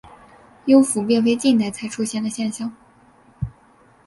[0.65, 2.75] 幽浮并非近代才出现的现象。